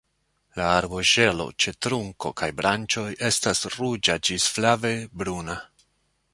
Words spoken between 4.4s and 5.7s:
flave bruna.